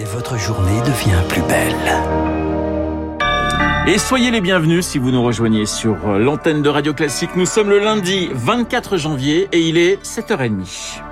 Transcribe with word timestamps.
et 0.00 0.04
votre 0.04 0.38
journée 0.38 0.80
devient 0.80 1.22
plus 1.28 1.42
belle. 1.42 1.74
Et 3.86 3.98
soyez 3.98 4.30
les 4.30 4.40
bienvenus 4.40 4.86
si 4.86 4.98
vous 4.98 5.10
nous 5.10 5.22
rejoignez 5.22 5.66
sur 5.66 5.96
l'antenne 6.18 6.62
de 6.62 6.68
Radio 6.68 6.94
Classique. 6.94 7.30
Nous 7.36 7.44
sommes 7.44 7.68
le 7.68 7.80
lundi 7.80 8.30
24 8.32 8.96
janvier 8.96 9.48
et 9.52 9.60
il 9.60 9.76
est 9.76 10.02
7h30. 10.02 11.02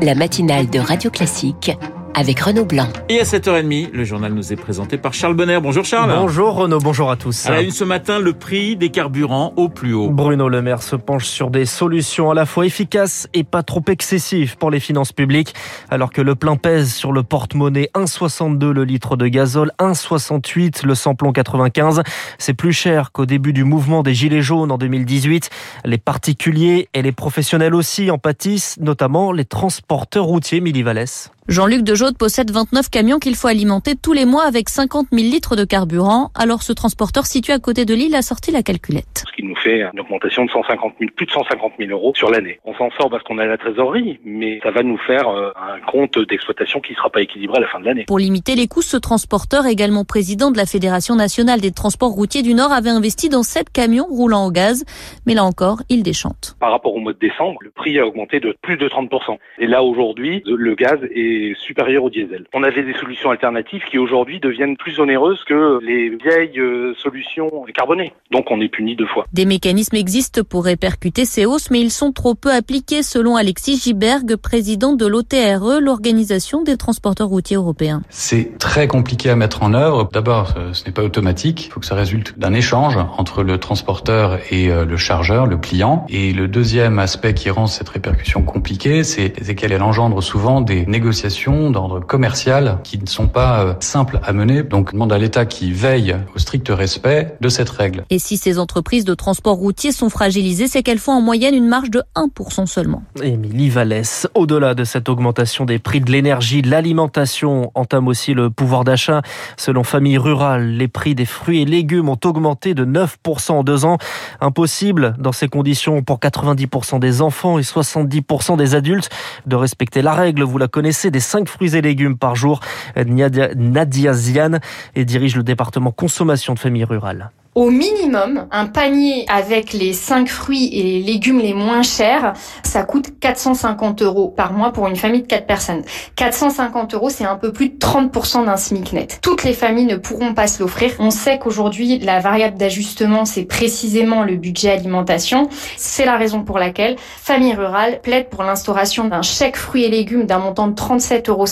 La 0.00 0.14
matinale 0.14 0.70
de 0.70 0.78
Radio 0.78 1.10
Classique 1.10 1.72
avec 2.14 2.40
Renaud 2.40 2.64
Blanc. 2.64 2.88
Et 3.08 3.20
à 3.20 3.24
7h30, 3.24 3.90
le 3.92 4.04
journal 4.04 4.32
nous 4.32 4.52
est 4.52 4.56
présenté 4.56 4.98
par 4.98 5.14
Charles 5.14 5.34
Bonner. 5.34 5.58
Bonjour 5.60 5.84
Charles. 5.84 6.12
Bonjour 6.16 6.54
Renaud, 6.54 6.78
bonjour 6.78 7.10
à 7.10 7.16
tous. 7.16 7.46
À 7.46 7.50
la 7.50 7.62
une 7.62 7.70
ce 7.70 7.84
matin, 7.84 8.18
le 8.18 8.32
prix 8.32 8.76
des 8.76 8.90
carburants 8.90 9.52
au 9.56 9.68
plus 9.68 9.94
haut. 9.94 10.10
Bruno 10.10 10.48
Le 10.48 10.62
Maire 10.62 10.82
se 10.82 10.96
penche 10.96 11.26
sur 11.26 11.50
des 11.50 11.66
solutions 11.66 12.30
à 12.30 12.34
la 12.34 12.46
fois 12.46 12.66
efficaces 12.66 13.28
et 13.34 13.44
pas 13.44 13.62
trop 13.62 13.82
excessives 13.88 14.56
pour 14.56 14.70
les 14.70 14.80
finances 14.80 15.12
publiques, 15.12 15.54
alors 15.90 16.10
que 16.10 16.22
le 16.22 16.34
plein 16.34 16.56
pèse 16.56 16.92
sur 16.92 17.12
le 17.12 17.22
porte-monnaie 17.22 17.90
1,62 17.94 18.70
le 18.70 18.84
litre 18.84 19.16
de 19.16 19.26
gazole, 19.26 19.72
1,68 19.78 20.86
le 20.86 20.94
samplon 20.94 21.32
95. 21.32 22.02
C'est 22.38 22.54
plus 22.54 22.72
cher 22.72 23.12
qu'au 23.12 23.26
début 23.26 23.52
du 23.52 23.64
mouvement 23.64 24.02
des 24.02 24.14
Gilets 24.14 24.42
jaunes 24.42 24.70
en 24.70 24.78
2018. 24.78 25.50
Les 25.84 25.98
particuliers 25.98 26.88
et 26.94 27.02
les 27.02 27.12
professionnels 27.12 27.74
aussi 27.74 28.10
en 28.10 28.18
pâtissent, 28.18 28.78
notamment 28.80 29.32
les 29.32 29.44
transporteurs 29.44 30.24
routiers 30.24 30.60
Mili 30.60 30.82
Vallès. 30.82 31.30
Jean-Luc 31.46 31.82
Dejaude 31.82 32.16
possède 32.16 32.50
29 32.50 32.88
camions 32.88 33.18
qu'il 33.18 33.34
faut 33.34 33.48
alimenter 33.48 33.96
tous 34.02 34.14
les 34.14 34.24
mois 34.24 34.44
avec 34.44 34.70
50 34.70 35.08
000 35.12 35.30
litres 35.30 35.56
de 35.56 35.64
carburant. 35.64 36.30
Alors 36.34 36.62
ce 36.62 36.72
transporteur 36.72 37.26
situé 37.26 37.52
à 37.52 37.58
côté 37.58 37.84
de 37.84 37.92
l'île 37.92 38.14
a 38.14 38.22
sorti 38.22 38.50
la 38.50 38.62
calculette. 38.62 39.24
Ce 39.28 39.32
qui 39.36 39.46
nous 39.46 39.54
fait 39.56 39.82
une 39.92 40.00
augmentation 40.00 40.46
de 40.46 40.50
150 40.50 40.94
000, 40.98 41.10
plus 41.14 41.26
de 41.26 41.30
150 41.32 41.74
000 41.78 41.90
euros 41.90 42.14
sur 42.14 42.30
l'année. 42.30 42.60
On 42.64 42.74
s'en 42.76 42.88
sort 42.92 43.10
parce 43.10 43.22
qu'on 43.24 43.36
a 43.36 43.44
la 43.44 43.58
trésorerie, 43.58 44.18
mais 44.24 44.58
ça 44.62 44.70
va 44.70 44.82
nous 44.82 44.96
faire 44.96 45.28
euh, 45.28 45.50
un 45.56 45.80
compte 45.80 46.18
d'exploitation 46.18 46.80
qui 46.80 46.92
ne 46.92 46.96
sera 46.96 47.10
pas 47.10 47.20
équilibré 47.20 47.58
à 47.58 47.60
la 47.60 47.68
fin 47.68 47.78
de 47.78 47.84
l'année. 47.84 48.04
Pour 48.06 48.18
limiter 48.18 48.54
les 48.54 48.66
coûts, 48.66 48.80
ce 48.80 48.96
transporteur, 48.96 49.66
également 49.66 50.06
président 50.06 50.50
de 50.50 50.56
la 50.56 50.64
Fédération 50.64 51.14
nationale 51.14 51.60
des 51.60 51.72
transports 51.72 52.12
routiers 52.12 52.42
du 52.42 52.54
Nord, 52.54 52.72
avait 52.72 52.88
investi 52.88 53.28
dans 53.28 53.42
7 53.42 53.68
camions 53.68 54.06
roulant 54.06 54.46
au 54.46 54.50
gaz. 54.50 54.86
Mais 55.26 55.34
là 55.34 55.44
encore, 55.44 55.82
il 55.90 56.02
déchante. 56.02 56.56
Par 56.58 56.70
rapport 56.70 56.94
au 56.94 57.00
mois 57.00 57.12
de 57.12 57.18
décembre, 57.18 57.58
le 57.60 57.70
prix 57.70 57.98
a 57.98 58.06
augmenté 58.06 58.40
de 58.40 58.56
plus 58.62 58.78
de 58.78 58.88
30%. 58.88 59.36
Et 59.58 59.66
là 59.66 59.82
aujourd'hui, 59.82 60.42
le 60.46 60.74
gaz 60.74 60.98
est 61.14 61.33
supérieur 61.56 62.04
au 62.04 62.10
diesel. 62.10 62.46
On 62.52 62.62
avait 62.62 62.82
des 62.82 62.94
solutions 62.94 63.30
alternatives 63.30 63.82
qui 63.90 63.98
aujourd'hui 63.98 64.40
deviennent 64.40 64.76
plus 64.76 64.98
onéreuses 65.00 65.42
que 65.44 65.78
les 65.84 66.10
vieilles 66.10 66.58
euh, 66.58 66.94
solutions 66.96 67.50
carbonées. 67.74 68.12
Donc 68.30 68.50
on 68.50 68.60
est 68.60 68.68
puni 68.68 68.96
deux 68.96 69.06
fois. 69.06 69.26
Des 69.32 69.46
mécanismes 69.46 69.96
existent 69.96 70.42
pour 70.48 70.64
répercuter 70.64 71.24
ces 71.24 71.46
hausses, 71.46 71.70
mais 71.70 71.80
ils 71.80 71.90
sont 71.90 72.12
trop 72.12 72.34
peu 72.34 72.52
appliqués 72.52 73.02
selon 73.02 73.36
Alexis 73.36 73.76
Giberg, 73.76 74.36
président 74.36 74.94
de 74.94 75.06
l'OTRE, 75.06 75.80
l'Organisation 75.80 76.62
des 76.62 76.76
transporteurs 76.76 77.28
routiers 77.28 77.56
européens. 77.56 78.02
C'est 78.08 78.58
très 78.58 78.88
compliqué 78.88 79.30
à 79.30 79.36
mettre 79.36 79.62
en 79.62 79.74
œuvre. 79.74 80.08
D'abord, 80.12 80.54
ce 80.72 80.84
n'est 80.84 80.92
pas 80.92 81.02
automatique. 81.02 81.66
Il 81.66 81.70
faut 81.70 81.80
que 81.80 81.86
ça 81.86 81.94
résulte 81.94 82.38
d'un 82.38 82.54
échange 82.54 82.98
entre 83.18 83.42
le 83.42 83.58
transporteur 83.58 84.38
et 84.50 84.70
euh, 84.70 84.84
le 84.84 84.96
chargeur, 84.96 85.46
le 85.46 85.56
client. 85.56 86.06
Et 86.08 86.32
le 86.32 86.48
deuxième 86.48 86.98
aspect 86.98 87.34
qui 87.34 87.50
rend 87.50 87.66
cette 87.66 87.88
répercussion 87.88 88.42
compliquée, 88.42 89.04
c'est 89.04 89.30
qu'elle 89.54 89.74
engendre 89.84 90.22
souvent 90.22 90.60
des 90.60 90.86
négociations 90.86 91.23
d'ordre 91.24 92.00
commercial 92.00 92.78
qui 92.84 92.98
ne 92.98 93.06
sont 93.06 93.28
pas 93.28 93.64
euh, 93.64 93.74
simples 93.80 94.20
à 94.22 94.32
mener. 94.32 94.62
Donc, 94.62 94.92
demande 94.92 95.12
à 95.12 95.18
l'État 95.18 95.46
qui 95.46 95.72
veille 95.72 96.16
au 96.34 96.38
strict 96.38 96.68
respect 96.68 97.36
de 97.40 97.48
cette 97.48 97.70
règle. 97.70 98.04
Et 98.10 98.18
si 98.18 98.36
ces 98.36 98.58
entreprises 98.58 99.06
de 99.06 99.14
transport 99.14 99.56
routier 99.56 99.92
sont 99.92 100.10
fragilisées, 100.10 100.68
c'est 100.68 100.82
qu'elles 100.82 100.98
font 100.98 101.12
en 101.12 101.22
moyenne 101.22 101.54
une 101.54 101.66
marge 101.66 101.90
de 101.90 102.02
1% 102.14 102.66
seulement. 102.66 103.02
Émilie 103.22 103.70
Vallès, 103.70 104.28
au-delà 104.34 104.74
de 104.74 104.84
cette 104.84 105.08
augmentation 105.08 105.64
des 105.64 105.78
prix 105.78 106.00
de 106.00 106.12
l'énergie, 106.12 106.60
l'alimentation 106.60 107.70
entame 107.74 108.08
aussi 108.08 108.34
le 108.34 108.50
pouvoir 108.50 108.84
d'achat. 108.84 109.22
Selon 109.56 109.82
Famille 109.82 110.18
Rurale, 110.18 110.68
les 110.68 110.88
prix 110.88 111.14
des 111.14 111.26
fruits 111.26 111.62
et 111.62 111.64
légumes 111.64 112.10
ont 112.10 112.20
augmenté 112.24 112.74
de 112.74 112.84
9% 112.84 113.52
en 113.52 113.64
deux 113.64 113.86
ans. 113.86 113.96
Impossible, 114.40 115.14
dans 115.18 115.32
ces 115.32 115.48
conditions, 115.48 116.02
pour 116.02 116.18
90% 116.18 116.98
des 116.98 117.22
enfants 117.22 117.58
et 117.58 117.62
70% 117.62 118.58
des 118.58 118.74
adultes, 118.74 119.08
de 119.46 119.56
respecter 119.56 120.02
la 120.02 120.12
règle, 120.12 120.42
vous 120.42 120.58
la 120.58 120.68
connaissez, 120.68 121.10
des 121.14 121.20
5 121.20 121.48
fruits 121.48 121.76
et 121.76 121.80
légumes 121.80 122.18
par 122.18 122.34
jour. 122.34 122.58
Nadia, 122.96 124.12
Ziane 124.12 124.58
et 124.96 125.04
dirige 125.04 125.36
le 125.36 125.44
département 125.44 125.92
consommation 125.92 126.54
de 126.54 126.58
famille 126.58 126.84
rurale 126.84 127.30
au 127.54 127.70
minimum, 127.70 128.48
un 128.50 128.66
panier 128.66 129.26
avec 129.28 129.72
les 129.72 129.92
5 129.92 130.28
fruits 130.28 130.70
et 130.72 131.00
légumes 131.00 131.38
les 131.38 131.54
moins 131.54 131.82
chers, 131.82 132.32
ça 132.64 132.82
coûte 132.82 133.20
450 133.20 134.02
euros 134.02 134.28
par 134.28 134.52
mois 134.52 134.72
pour 134.72 134.88
une 134.88 134.96
famille 134.96 135.22
de 135.22 135.26
4 135.28 135.46
personnes. 135.46 135.82
450 136.16 136.94
euros, 136.94 137.10
c'est 137.10 137.24
un 137.24 137.36
peu 137.36 137.52
plus 137.52 137.68
de 137.68 137.76
30% 137.76 138.46
d'un 138.46 138.56
SMIC 138.56 138.92
net. 138.92 139.18
Toutes 139.22 139.44
les 139.44 139.52
familles 139.52 139.86
ne 139.86 139.96
pourront 139.96 140.34
pas 140.34 140.48
se 140.48 140.60
l'offrir. 140.60 140.90
On 140.98 141.10
sait 141.10 141.38
qu'aujourd'hui, 141.38 142.00
la 142.00 142.18
variable 142.18 142.56
d'ajustement, 142.56 143.24
c'est 143.24 143.44
précisément 143.44 144.24
le 144.24 144.34
budget 144.34 144.70
alimentation. 144.70 145.48
C'est 145.76 146.04
la 146.04 146.16
raison 146.16 146.42
pour 146.42 146.58
laquelle 146.58 146.96
Famille 146.98 147.54
Rurale 147.54 148.00
plaide 148.00 148.30
pour 148.30 148.42
l'instauration 148.42 149.06
d'un 149.06 149.22
chèque 149.22 149.56
fruits 149.56 149.84
et 149.84 149.88
légumes 149.88 150.26
d'un 150.26 150.38
montant 150.38 150.66
de 150.66 150.74
37,50 150.74 151.30
euros 151.30 151.44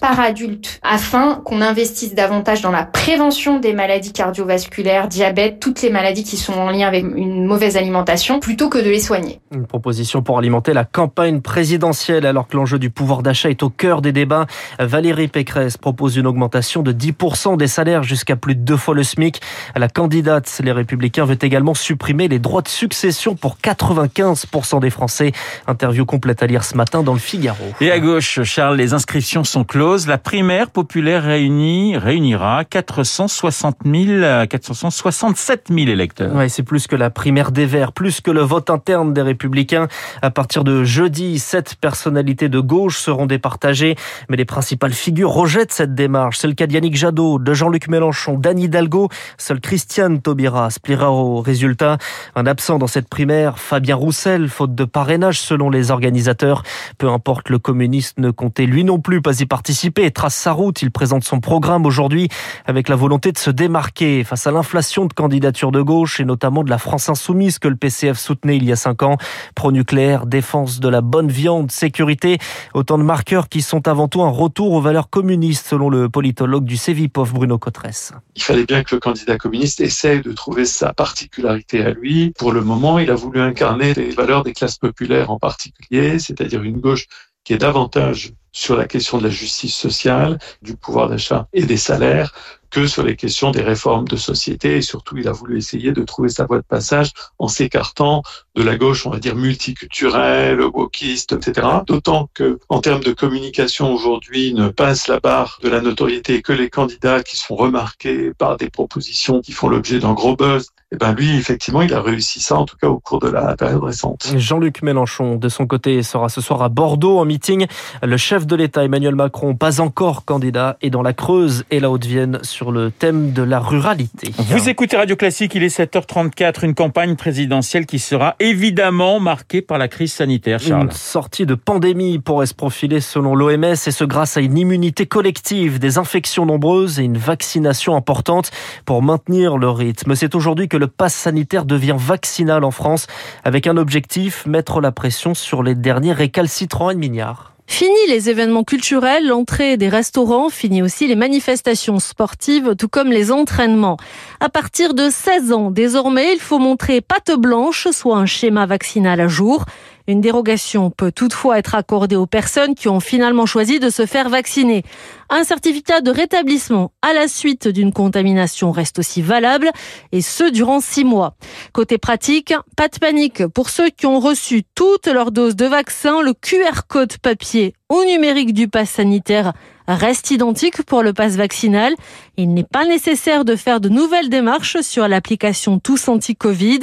par 0.00 0.18
adulte 0.18 0.80
afin 0.82 1.40
qu'on 1.44 1.60
investisse 1.60 2.14
davantage 2.14 2.62
dans 2.62 2.72
la 2.72 2.82
prévention 2.82 3.60
des 3.60 3.72
maladies 3.72 4.12
cardiovasculaires, 4.12 5.06
diabète, 5.06 5.35
toutes 5.60 5.82
les 5.82 5.90
maladies 5.90 6.24
qui 6.24 6.36
sont 6.36 6.52
en 6.52 6.70
lien 6.70 6.86
avec 6.88 7.04
une 7.04 7.44
mauvaise 7.44 7.76
alimentation, 7.76 8.40
plutôt 8.40 8.68
que 8.68 8.78
de 8.78 8.88
les 8.88 9.00
soigner. 9.00 9.40
Une 9.54 9.66
proposition 9.66 10.22
pour 10.22 10.38
alimenter 10.38 10.72
la 10.72 10.84
campagne 10.84 11.40
présidentielle 11.40 12.26
alors 12.26 12.48
que 12.48 12.56
l'enjeu 12.56 12.78
du 12.78 12.90
pouvoir 12.90 13.22
d'achat 13.22 13.50
est 13.50 13.62
au 13.62 13.70
cœur 13.70 14.02
des 14.02 14.12
débats. 14.12 14.46
Valérie 14.78 15.28
Pécresse 15.28 15.76
propose 15.76 16.16
une 16.16 16.26
augmentation 16.26 16.82
de 16.82 16.92
10% 16.92 17.56
des 17.56 17.66
salaires 17.66 18.02
jusqu'à 18.02 18.36
plus 18.36 18.54
de 18.54 18.60
deux 18.60 18.76
fois 18.76 18.94
le 18.94 19.02
SMIC. 19.02 19.40
La 19.74 19.88
candidate, 19.88 20.60
les 20.62 20.72
Républicains, 20.72 21.24
veut 21.24 21.38
également 21.40 21.74
supprimer 21.74 22.28
les 22.28 22.38
droits 22.38 22.62
de 22.62 22.68
succession 22.68 23.34
pour 23.34 23.58
95% 23.62 24.80
des 24.80 24.90
Français. 24.90 25.32
Interview 25.66 26.06
complète 26.06 26.42
à 26.42 26.46
lire 26.46 26.64
ce 26.64 26.76
matin 26.76 27.02
dans 27.02 27.12
le 27.12 27.18
Figaro. 27.18 27.64
Et 27.80 27.90
à 27.90 27.98
gauche, 27.98 28.42
Charles, 28.42 28.76
les 28.76 28.94
inscriptions 28.94 29.44
sont 29.44 29.64
closes. 29.64 30.06
La 30.06 30.18
primaire 30.18 30.70
populaire 30.70 31.24
réunie 31.24 31.96
réunira 31.96 32.64
460 32.64 33.76
000, 33.84 34.46
460 34.48 35.25
67 35.34 35.68
000 35.70 35.88
électeurs. 35.88 36.32
C'est 36.48 36.62
plus 36.62 36.86
que 36.86 36.94
la 36.94 37.10
primaire 37.10 37.50
des 37.50 37.66
Verts, 37.66 37.92
plus 37.92 38.20
que 38.20 38.30
le 38.30 38.42
vote 38.42 38.70
interne 38.70 39.12
des 39.12 39.22
Républicains. 39.22 39.88
À 40.22 40.30
partir 40.30 40.62
de 40.62 40.84
jeudi, 40.84 41.40
sept 41.40 41.74
personnalités 41.80 42.48
de 42.48 42.60
gauche 42.60 42.98
seront 42.98 43.26
départagées, 43.26 43.96
mais 44.28 44.36
les 44.36 44.44
principales 44.44 44.92
figures 44.92 45.30
rejettent 45.30 45.72
cette 45.72 45.94
démarche. 45.94 46.38
C'est 46.38 46.46
le 46.46 46.54
cas 46.54 46.66
d'Yannick 46.66 46.96
Jadot, 46.96 47.38
de 47.38 47.54
Jean-Luc 47.54 47.88
Mélenchon, 47.88 48.38
d'Anne 48.38 48.60
Hidalgo. 48.60 49.08
Seul 49.36 49.60
Christiane 49.60 50.20
Taubira 50.20 50.68
au 51.10 51.40
résultat. 51.40 51.98
Un 52.36 52.46
absent 52.46 52.78
dans 52.78 52.86
cette 52.86 53.08
primaire, 53.08 53.58
Fabien 53.58 53.96
Roussel, 53.96 54.48
faute 54.48 54.74
de 54.74 54.84
parrainage 54.84 55.40
selon 55.40 55.70
les 55.70 55.90
organisateurs. 55.90 56.62
Peu 56.98 57.08
importe, 57.08 57.48
le 57.48 57.58
communiste 57.58 58.18
ne 58.18 58.30
comptait 58.30 58.66
lui 58.66 58.84
non 58.84 59.00
plus 59.00 59.22
pas 59.22 59.40
y 59.40 59.46
participer 59.46 60.10
trace 60.12 60.36
sa 60.36 60.52
route. 60.52 60.82
Il 60.82 60.90
présente 60.92 61.24
son 61.24 61.40
programme 61.40 61.84
aujourd'hui 61.84 62.28
avec 62.66 62.88
la 62.88 62.96
volonté 62.96 63.32
de 63.32 63.38
se 63.38 63.50
démarquer 63.50 64.22
face 64.22 64.46
à 64.46 64.52
l'inflation 64.52 65.06
de 65.06 65.15
candidatures 65.16 65.72
de 65.72 65.82
gauche 65.82 66.20
et 66.20 66.24
notamment 66.24 66.62
de 66.62 66.70
la 66.70 66.78
France 66.78 67.08
insoumise 67.08 67.58
que 67.58 67.66
le 67.66 67.74
PCF 67.74 68.16
soutenait 68.16 68.56
il 68.56 68.64
y 68.64 68.70
a 68.70 68.76
cinq 68.76 69.02
ans. 69.02 69.16
Pro-nucléaire, 69.56 70.26
défense 70.26 70.78
de 70.78 70.88
la 70.88 71.00
bonne 71.00 71.28
viande, 71.28 71.72
sécurité, 71.72 72.38
autant 72.74 72.98
de 72.98 73.02
marqueurs 73.02 73.48
qui 73.48 73.62
sont 73.62 73.88
avant 73.88 74.06
tout 74.06 74.22
un 74.22 74.30
retour 74.30 74.72
aux 74.72 74.80
valeurs 74.80 75.10
communistes 75.10 75.66
selon 75.66 75.90
le 75.90 76.08
politologue 76.08 76.64
du 76.64 76.76
CEVIPOF 76.76 77.32
Bruno 77.32 77.58
Cotresse. 77.58 78.12
Il 78.36 78.42
fallait 78.42 78.66
bien 78.66 78.84
que 78.84 78.94
le 78.94 79.00
candidat 79.00 79.36
communiste 79.38 79.80
essaye 79.80 80.20
de 80.20 80.32
trouver 80.32 80.64
sa 80.64 80.92
particularité 80.92 81.82
à 81.82 81.90
lui. 81.90 82.32
Pour 82.38 82.52
le 82.52 82.60
moment, 82.60 82.98
il 82.98 83.10
a 83.10 83.14
voulu 83.14 83.40
incarner 83.40 83.94
les 83.94 84.10
valeurs 84.10 84.44
des 84.44 84.52
classes 84.52 84.78
populaires 84.78 85.30
en 85.30 85.38
particulier, 85.38 86.18
c'est-à-dire 86.18 86.62
une 86.62 86.78
gauche 86.78 87.06
qui 87.44 87.54
est 87.54 87.58
davantage 87.58 88.32
sur 88.56 88.74
la 88.74 88.86
question 88.86 89.18
de 89.18 89.24
la 89.24 89.30
justice 89.30 89.76
sociale, 89.76 90.38
du 90.62 90.76
pouvoir 90.76 91.10
d'achat 91.10 91.46
et 91.52 91.66
des 91.66 91.76
salaires 91.76 92.32
que 92.70 92.86
sur 92.86 93.02
les 93.02 93.14
questions 93.14 93.50
des 93.50 93.60
réformes 93.60 94.08
de 94.08 94.16
société. 94.16 94.78
Et 94.78 94.82
surtout, 94.82 95.18
il 95.18 95.28
a 95.28 95.32
voulu 95.32 95.58
essayer 95.58 95.92
de 95.92 96.02
trouver 96.02 96.30
sa 96.30 96.46
voie 96.46 96.56
de 96.56 96.64
passage 96.66 97.10
en 97.38 97.48
s'écartant 97.48 98.22
de 98.54 98.62
la 98.62 98.76
gauche, 98.76 99.06
on 99.06 99.10
va 99.10 99.18
dire, 99.18 99.36
multiculturelle, 99.36 100.62
wokiste, 100.62 101.34
etc. 101.34 101.66
D'autant 101.86 102.30
que, 102.32 102.58
en 102.70 102.80
termes 102.80 103.04
de 103.04 103.12
communication 103.12 103.92
aujourd'hui, 103.92 104.54
ne 104.54 104.68
passe 104.68 105.06
la 105.06 105.20
barre 105.20 105.58
de 105.62 105.68
la 105.68 105.82
notoriété 105.82 106.40
que 106.40 106.54
les 106.54 106.70
candidats 106.70 107.22
qui 107.22 107.36
sont 107.36 107.56
remarqués 107.56 108.32
par 108.38 108.56
des 108.56 108.70
propositions 108.70 109.42
qui 109.42 109.52
font 109.52 109.68
l'objet 109.68 109.98
d'un 109.98 110.14
gros 110.14 110.34
buzz 110.34 110.70
eh 110.92 110.96
ben 110.96 111.12
lui, 111.14 111.36
effectivement, 111.36 111.82
il 111.82 111.92
a 111.92 112.00
réussi 112.00 112.40
ça, 112.40 112.54
en 112.54 112.64
tout 112.64 112.76
cas 112.76 112.86
au 112.86 113.00
cours 113.00 113.18
de 113.18 113.28
la 113.28 113.56
période 113.56 113.82
récente. 113.82 114.32
Jean-Luc 114.36 114.82
Mélenchon, 114.82 115.34
de 115.34 115.48
son 115.48 115.66
côté, 115.66 116.00
sera 116.04 116.28
ce 116.28 116.40
soir 116.40 116.62
à 116.62 116.68
Bordeaux 116.68 117.18
en 117.18 117.24
meeting. 117.24 117.66
Le 118.04 118.16
chef 118.16 118.45
de 118.46 118.56
l'État, 118.56 118.84
Emmanuel 118.84 119.14
Macron, 119.14 119.54
pas 119.54 119.80
encore 119.80 120.24
candidat, 120.24 120.76
est 120.80 120.90
dans 120.90 121.02
la 121.02 121.12
Creuse 121.12 121.64
et 121.70 121.80
la 121.80 121.90
Haute-Vienne 121.90 122.38
sur 122.42 122.70
le 122.70 122.90
thème 122.90 123.32
de 123.32 123.42
la 123.42 123.58
ruralité. 123.58 124.32
Vous 124.38 124.68
écoutez 124.68 124.96
Radio 124.96 125.16
Classique, 125.16 125.54
il 125.54 125.62
est 125.62 125.76
7h34, 125.76 126.64
une 126.64 126.74
campagne 126.74 127.16
présidentielle 127.16 127.86
qui 127.86 127.98
sera 127.98 128.36
évidemment 128.40 129.20
marquée 129.20 129.62
par 129.62 129.78
la 129.78 129.88
crise 129.88 130.12
sanitaire, 130.12 130.60
Charles. 130.60 130.84
Une 130.84 130.90
sortie 130.92 131.46
de 131.46 131.54
pandémie 131.54 132.18
pourrait 132.18 132.46
se 132.46 132.54
profiler 132.54 133.00
selon 133.00 133.34
l'OMS 133.34 133.64
et 133.64 133.76
ce 133.76 134.04
grâce 134.04 134.36
à 134.36 134.40
une 134.40 134.56
immunité 134.56 135.06
collective, 135.06 135.78
des 135.78 135.98
infections 135.98 136.46
nombreuses 136.46 137.00
et 137.00 137.04
une 137.04 137.18
vaccination 137.18 137.96
importante 137.96 138.50
pour 138.84 139.02
maintenir 139.02 139.58
le 139.58 139.68
rythme. 139.68 140.14
C'est 140.14 140.34
aujourd'hui 140.34 140.68
que 140.68 140.76
le 140.76 140.86
pass 140.86 141.14
sanitaire 141.14 141.64
devient 141.64 141.96
vaccinal 141.98 142.64
en 142.64 142.70
France 142.70 143.06
avec 143.44 143.66
un 143.66 143.76
objectif, 143.76 144.46
mettre 144.46 144.80
la 144.80 144.92
pression 144.92 145.34
sur 145.34 145.62
les 145.62 145.74
derniers 145.74 146.12
récalcitrants 146.12 146.90
et 146.90 146.94
mignards. 146.94 147.55
Fini 147.66 147.98
les 148.08 148.30
événements 148.30 148.64
culturels, 148.64 149.26
l'entrée 149.26 149.76
des 149.76 149.88
restaurants, 149.88 150.48
fini 150.50 150.82
aussi 150.82 151.08
les 151.08 151.16
manifestations 151.16 151.98
sportives, 151.98 152.76
tout 152.76 152.88
comme 152.88 153.10
les 153.10 153.32
entraînements. 153.32 153.96
À 154.40 154.48
partir 154.48 154.94
de 154.94 155.10
16 155.10 155.52
ans, 155.52 155.70
désormais, 155.70 156.32
il 156.32 156.40
faut 156.40 156.58
montrer 156.58 157.00
patte 157.00 157.32
blanche, 157.32 157.88
soit 157.90 158.16
un 158.16 158.26
schéma 158.26 158.66
vaccinal 158.66 159.20
à 159.20 159.28
jour. 159.28 159.64
Une 160.08 160.20
dérogation 160.20 160.90
peut 160.90 161.10
toutefois 161.10 161.58
être 161.58 161.74
accordée 161.74 162.14
aux 162.14 162.26
personnes 162.26 162.74
qui 162.74 162.88
ont 162.88 163.00
finalement 163.00 163.46
choisi 163.46 163.80
de 163.80 163.90
se 163.90 164.06
faire 164.06 164.28
vacciner. 164.28 164.84
Un 165.30 165.42
certificat 165.42 166.00
de 166.00 166.10
rétablissement 166.12 166.92
à 167.02 167.12
la 167.12 167.26
suite 167.26 167.66
d'une 167.66 167.92
contamination 167.92 168.70
reste 168.70 169.00
aussi 169.00 169.20
valable, 169.20 169.70
et 170.12 170.20
ce 170.20 170.48
durant 170.50 170.80
six 170.80 171.04
mois. 171.04 171.34
Côté 171.72 171.98
pratique, 171.98 172.54
pas 172.76 172.88
de 172.88 172.98
panique. 172.98 173.46
Pour 173.48 173.68
ceux 173.68 173.90
qui 173.90 174.06
ont 174.06 174.20
reçu 174.20 174.62
toutes 174.76 175.08
leurs 175.08 175.32
doses 175.32 175.56
de 175.56 175.66
vaccin, 175.66 176.22
le 176.22 176.34
QR 176.34 176.82
code 176.86 177.18
papier 177.18 177.74
ou 177.90 178.04
numérique 178.04 178.52
du 178.52 178.68
pass 178.68 178.90
sanitaire 178.90 179.52
reste 179.88 180.30
identique 180.30 180.82
pour 180.82 181.02
le 181.02 181.12
pass 181.12 181.36
vaccinal. 181.36 181.94
Il 182.36 182.54
n'est 182.54 182.64
pas 182.64 182.84
nécessaire 182.84 183.44
de 183.44 183.56
faire 183.56 183.80
de 183.80 183.88
nouvelles 183.88 184.28
démarches 184.28 184.80
sur 184.80 185.06
l'application 185.08 185.78
Tous 185.78 186.08
Anti-Covid. 186.08 186.80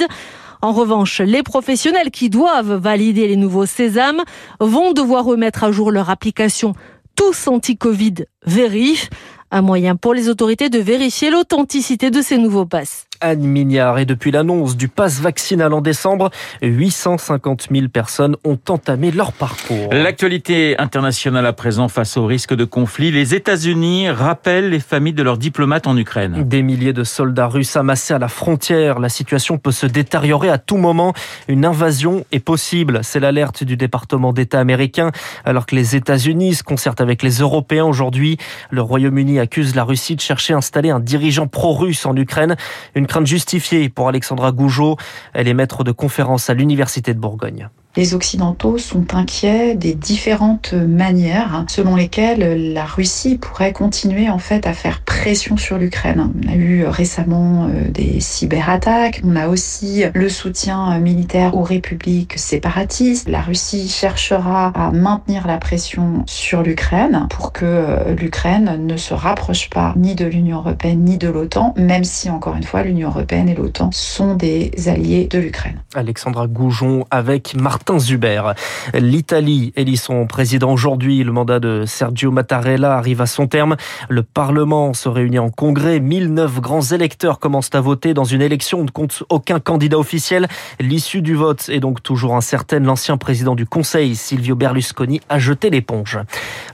En 0.64 0.72
revanche, 0.72 1.20
les 1.20 1.42
professionnels 1.42 2.10
qui 2.10 2.30
doivent 2.30 2.76
valider 2.76 3.28
les 3.28 3.36
nouveaux 3.36 3.66
sésames 3.66 4.22
vont 4.60 4.94
devoir 4.94 5.26
remettre 5.26 5.62
à 5.62 5.70
jour 5.70 5.90
leur 5.90 6.08
application 6.08 6.72
Tous 7.16 7.48
Anti-Covid 7.48 8.24
Vérif, 8.46 9.10
un 9.50 9.60
moyen 9.60 9.94
pour 9.94 10.14
les 10.14 10.30
autorités 10.30 10.70
de 10.70 10.78
vérifier 10.78 11.28
l'authenticité 11.28 12.10
de 12.10 12.22
ces 12.22 12.38
nouveaux 12.38 12.64
passes. 12.64 13.03
Anne 13.20 13.40
Mignard. 13.40 13.98
Et 13.98 14.04
depuis 14.04 14.30
l'annonce 14.30 14.76
du 14.76 14.88
pass 14.88 15.20
vaccinal 15.20 15.72
en 15.72 15.80
décembre, 15.80 16.30
850 16.62 17.68
000 17.70 17.88
personnes 17.88 18.36
ont 18.44 18.58
entamé 18.68 19.10
leur 19.10 19.32
parcours. 19.32 19.88
L'actualité 19.92 20.78
internationale 20.78 21.46
à 21.46 21.52
présent 21.52 21.88
face 21.88 22.16
au 22.16 22.26
risque 22.26 22.54
de 22.54 22.64
conflit. 22.64 23.10
Les 23.10 23.34
États-Unis 23.34 24.10
rappellent 24.10 24.70
les 24.70 24.80
familles 24.80 25.12
de 25.12 25.22
leurs 25.22 25.38
diplomates 25.38 25.86
en 25.86 25.96
Ukraine. 25.96 26.44
Des 26.44 26.62
milliers 26.62 26.92
de 26.92 27.04
soldats 27.04 27.46
russes 27.46 27.76
amassés 27.76 28.14
à 28.14 28.18
la 28.18 28.28
frontière. 28.28 28.98
La 28.98 29.08
situation 29.08 29.58
peut 29.58 29.72
se 29.72 29.86
détériorer 29.86 30.48
à 30.50 30.58
tout 30.58 30.76
moment. 30.76 31.12
Une 31.48 31.64
invasion 31.64 32.24
est 32.32 32.40
possible. 32.40 33.00
C'est 33.02 33.20
l'alerte 33.20 33.64
du 33.64 33.76
département 33.76 34.32
d'État 34.32 34.60
américain. 34.60 35.10
Alors 35.44 35.66
que 35.66 35.74
les 35.74 35.96
États-Unis 35.96 36.54
se 36.54 36.62
concertent 36.62 37.00
avec 37.00 37.22
les 37.22 37.38
Européens 37.38 37.84
aujourd'hui, 37.84 38.38
le 38.70 38.82
Royaume-Uni 38.82 39.38
accuse 39.38 39.74
la 39.74 39.84
Russie 39.84 40.16
de 40.16 40.20
chercher 40.20 40.54
à 40.54 40.56
installer 40.56 40.90
un 40.90 41.00
dirigeant 41.00 41.46
pro-russe 41.46 42.06
en 42.06 42.16
Ukraine. 42.16 42.56
Une 42.94 43.06
crainte 43.14 43.28
justifiée 43.28 43.88
pour 43.90 44.08
Alexandra 44.08 44.50
Gougeot. 44.50 44.96
Elle 45.34 45.46
est 45.46 45.54
maître 45.54 45.84
de 45.84 45.92
conférence 45.92 46.50
à 46.50 46.54
l'Université 46.54 47.14
de 47.14 47.20
Bourgogne. 47.20 47.68
Les 47.96 48.14
Occidentaux 48.14 48.76
sont 48.76 49.14
inquiets 49.14 49.76
des 49.76 49.94
différentes 49.94 50.72
manières 50.72 51.64
selon 51.68 51.94
lesquelles 51.94 52.72
la 52.72 52.84
Russie 52.84 53.38
pourrait 53.38 53.72
continuer 53.72 54.28
en 54.28 54.38
fait 54.38 54.66
à 54.66 54.72
faire 54.72 55.00
pression 55.02 55.56
sur 55.56 55.78
l'Ukraine. 55.78 56.32
On 56.44 56.52
a 56.52 56.56
eu 56.56 56.86
récemment 56.86 57.68
euh, 57.68 57.88
des 57.90 58.18
cyberattaques, 58.18 59.20
on 59.22 59.36
a 59.36 59.46
aussi 59.46 60.02
le 60.12 60.28
soutien 60.28 60.98
militaire 60.98 61.56
aux 61.56 61.62
républiques 61.62 62.36
séparatistes. 62.36 63.28
La 63.28 63.40
Russie 63.40 63.88
cherchera 63.88 64.72
à 64.74 64.90
maintenir 64.90 65.46
la 65.46 65.58
pression 65.58 66.24
sur 66.26 66.64
l'Ukraine 66.64 67.28
pour 67.30 67.52
que 67.52 67.64
euh, 67.64 68.14
l'Ukraine 68.16 68.84
ne 68.84 68.96
se 68.96 69.14
rapproche 69.14 69.70
pas 69.70 69.94
ni 69.96 70.16
de 70.16 70.24
l'Union 70.24 70.58
européenne 70.58 71.04
ni 71.04 71.16
de 71.16 71.28
l'OTAN, 71.28 71.74
même 71.76 72.02
si 72.02 72.28
encore 72.28 72.56
une 72.56 72.64
fois 72.64 72.82
l'Union 72.82 73.10
européenne 73.10 73.48
et 73.48 73.54
l'OTAN 73.54 73.90
sont 73.92 74.34
des 74.34 74.72
alliés 74.88 75.28
de 75.30 75.38
l'Ukraine. 75.38 75.80
Alexandra 75.94 76.48
Goujon 76.48 77.04
avec 77.12 77.54
Martin 77.54 77.83
Zuber. 77.98 78.54
L'Italie 78.94 79.72
élit 79.76 79.96
son 79.96 80.26
président 80.26 80.72
aujourd'hui. 80.72 81.22
Le 81.22 81.32
mandat 81.32 81.60
de 81.60 81.84
Sergio 81.86 82.30
Mattarella 82.30 82.96
arrive 82.96 83.20
à 83.20 83.26
son 83.26 83.46
terme. 83.46 83.76
Le 84.08 84.22
Parlement 84.22 84.94
se 84.94 85.08
réunit 85.08 85.38
en 85.38 85.50
congrès. 85.50 86.00
1009 86.00 86.60
grands 86.60 86.82
électeurs 86.82 87.38
commencent 87.38 87.74
à 87.74 87.80
voter 87.80 88.14
dans 88.14 88.24
une 88.24 88.42
élection. 88.42 88.80
On 88.80 88.84
ne 88.84 88.90
compte 88.90 89.22
aucun 89.28 89.60
candidat 89.60 89.98
officiel. 89.98 90.48
L'issue 90.80 91.22
du 91.22 91.34
vote 91.34 91.68
est 91.68 91.80
donc 91.80 92.02
toujours 92.02 92.34
incertaine. 92.34 92.84
L'ancien 92.84 93.16
président 93.16 93.54
du 93.54 93.66
Conseil, 93.66 94.16
Silvio 94.16 94.56
Berlusconi, 94.56 95.20
a 95.28 95.38
jeté 95.38 95.70
l'éponge. 95.70 96.18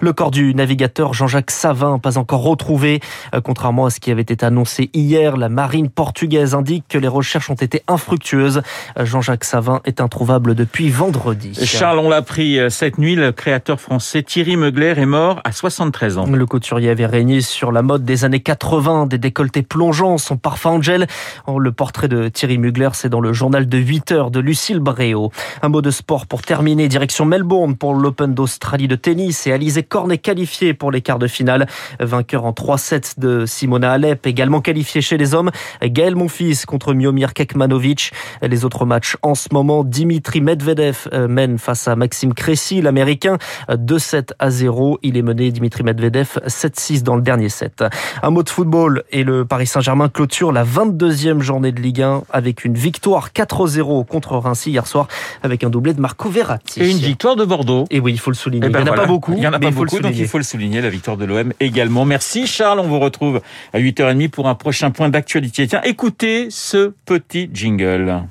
Le 0.01 0.13
corps 0.13 0.31
du 0.31 0.55
navigateur 0.55 1.13
Jean-Jacques 1.13 1.51
Savin, 1.51 1.99
pas 1.99 2.19
encore 2.19 2.43
retrouvé. 2.43 3.01
Contrairement 3.45 3.87
à 3.87 3.91
ce 3.91 4.01
qui 4.01 4.11
avait 4.11 4.23
été 4.23 4.45
annoncé 4.45 4.91
hier, 4.95 5.37
la 5.37 5.49
marine 5.49 5.91
portugaise 5.91 6.55
indique 6.55 6.85
que 6.89 6.99
les 6.99 7.09
recherches 7.09 7.51
ont 7.51 7.55
été 7.55 7.83
infructueuses. 7.89 8.63
Jean-Jacques 8.99 9.45
Savin 9.45 9.81
est 9.85 10.01
introuvable 10.01 10.55
depuis 10.55 10.89
vendredi. 11.01 11.55
Charles, 11.65 11.99
on 11.99 12.11
l'a 12.11 12.17
appris 12.17 12.59
euh, 12.59 12.69
cette 12.69 12.99
nuit, 12.99 13.15
le 13.15 13.33
créateur 13.33 13.81
français 13.81 14.23
Thierry 14.23 14.59
Mugler 14.59 14.93
est 14.99 15.07
mort 15.07 15.41
à 15.45 15.53
73 15.53 16.19
ans. 16.19 16.27
Le 16.27 16.45
couturier 16.45 16.91
avait 16.91 17.07
régné 17.07 17.41
sur 17.41 17.73
la 17.73 17.81
mode 17.81 18.05
des 18.05 18.27
années 18.27 18.41
80, 18.41 19.07
des 19.07 19.17
décolletés 19.17 19.63
plongeants, 19.63 20.19
son 20.19 20.37
parfum 20.37 20.73
Angel. 20.73 21.07
Oh, 21.47 21.59
le 21.59 21.73
portrait 21.73 22.09
de 22.09 22.29
Thierry 22.29 22.59
Mugler, 22.59 22.91
c'est 22.93 23.09
dans 23.09 23.23
le 23.23 23.33
journal 23.33 23.67
de 23.67 23.79
8 23.79 24.13
heures 24.13 24.31
de 24.31 24.41
Lucille 24.41 24.81
Bréau. 24.81 25.33
Un 25.63 25.71
mot 25.71 25.81
de 25.81 25.91
sport 25.91 26.27
pour 26.27 26.43
terminer, 26.43 26.87
direction 26.87 27.25
Melbourne 27.25 27.77
pour 27.77 27.95
l'Open 27.95 28.35
d'Australie 28.35 28.87
de 28.87 28.97
tennis 28.97 29.47
et 29.47 29.53
Alizé 29.53 29.83
Cornet 29.83 30.19
qualifié 30.19 30.75
pour 30.75 30.91
les 30.91 31.01
quarts 31.01 31.19
de 31.19 31.29
finale. 31.29 31.67
Vainqueur 31.99 32.45
en 32.45 32.53
3-7 32.53 33.19
de 33.19 33.47
Simona 33.47 33.93
Alep, 33.93 34.27
également 34.27 34.61
qualifié 34.61 35.01
chez 35.01 35.17
les 35.17 35.33
hommes. 35.33 35.51
Gaël 35.83 36.15
Monfils 36.15 36.67
contre 36.67 36.93
Miomir 36.93 37.33
Kekmanovic. 37.33 38.13
Les 38.43 38.67
autres 38.67 38.85
matchs 38.85 39.17
en 39.23 39.35
ce 39.35 39.49
moment, 39.51 39.83
Dimitri 39.83 40.43
Medvedev 40.43 40.90
euh, 41.13 41.29
mène 41.29 41.59
face 41.59 41.89
à 41.89 41.97
Maxime 41.97 42.35
Cressy, 42.35 42.81
l'américain, 42.83 43.39
2-7 43.69 44.31
à 44.39 44.51
0. 44.51 44.99
Il 45.03 45.17
est 45.17 45.23
mené, 45.23 45.51
Dimitri 45.51 45.83
Medvedev, 45.83 46.39
7-6 46.47 47.03
dans 47.03 47.17
le 47.17 47.23
dernier 47.23 47.49
set. 47.49 47.85
Un 48.23 48.31
mot 48.31 48.43
de 48.43 48.49
football 48.49 49.05
et 49.11 49.25
le 49.25 49.45
Paris 49.45 49.67
Saint-Germain 49.67 50.09
clôture 50.09 50.53
la 50.53 50.65
22e 50.65 51.41
journée 51.41 51.73
de 51.73 51.81
Ligue 51.81 52.03
1 52.03 52.23
avec 52.31 52.65
une 52.65 52.75
victoire 52.75 53.31
4-0 53.31 54.07
contre 54.07 54.37
Reims 54.37 54.67
hier 54.67 54.87
soir 54.87 55.09
avec 55.43 55.65
un 55.65 55.71
doublé 55.71 55.95
de 55.95 56.01
Marco 56.01 56.29
Verratti. 56.29 56.81
Et 56.81 56.91
une 56.91 56.99
victoire 56.99 57.37
de 57.37 57.45
Bordeaux. 57.45 57.85
Et 57.91 58.01
oui, 58.01 58.13
il 58.13 58.19
faut 58.19 58.31
le 58.31 58.37
souligner. 58.37 58.67
Eh 58.67 58.71
ben 58.71 58.81
il 58.81 58.85
n'y 58.85 58.91
en 58.91 58.95
a 58.95 58.97
pas 58.97 59.07
beaucoup. 59.07 59.33
Il 59.35 59.41
n'y 59.41 59.47
en 59.47 59.53
a 59.53 59.59
pas 59.59 59.71
beaucoup, 59.71 60.01
donc 60.01 60.13
il 60.17 60.29
faut 60.29 60.39
le 60.39 60.45
souligner. 60.45 60.81
La 60.81 60.91
victoire 60.91 61.17
de 61.17 61.25
l'OM 61.25 61.53
également. 61.61 62.05
Merci 62.05 62.47
Charles. 62.47 62.81
On 62.81 62.89
vous 62.89 63.01
retrouve 63.01 63.41
à 63.73 63.81
8h30 63.81 64.31
pour 64.31 64.49
un 64.49 64.55
prochain 64.55 64.91
point 64.91 65.09
d'actualité. 65.09 65.67
Tiens, 65.67 65.81
écoutez 65.85 66.49
ce 66.51 66.93
petit 67.05 67.51
jingle. 67.53 68.23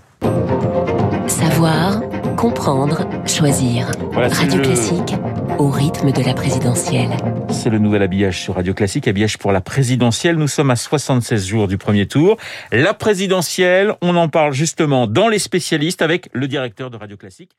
Savoir, 1.27 2.01
comprendre, 2.39 3.05
choisir. 3.27 3.91
Voilà, 4.13 4.29
Radio 4.29 4.60
le- 4.60 4.63
Classique, 4.63 5.13
au 5.58 5.69
rythme 5.69 6.13
de 6.13 6.24
la 6.24 6.34
présidentielle. 6.34 7.10
C'est 7.50 7.69
le 7.69 7.79
nouvel 7.79 8.01
habillage 8.01 8.39
sur 8.39 8.55
Radio 8.55 8.74
Classique, 8.74 9.10
habillage 9.10 9.38
pour 9.38 9.51
la 9.51 9.60
présidentielle. 9.60 10.38
Nous 10.38 10.48
sommes 10.48 10.72
à 10.72 10.77
76 10.77 11.46
jours 11.46 11.67
du 11.67 11.77
premier 11.77 12.08
tour. 12.08 12.38
La 12.72 12.93
présidentielle, 12.93 13.93
on 14.01 14.15
en 14.15 14.29
parle 14.29 14.53
justement 14.53 15.05
dans 15.05 15.27
les 15.27 15.38
spécialistes 15.38 16.01
avec 16.01 16.29
le 16.31 16.48
directeur 16.48 16.89
de 16.89 16.96
Radio 16.96 17.17
Classique. 17.17 17.51